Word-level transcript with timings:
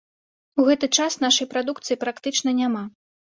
У 0.61 0.63
гэты 0.69 0.87
час 1.03 1.17
нашай 1.25 1.49
прадукцыі 1.51 1.99
практычна 2.05 2.55
няма. 2.63 2.83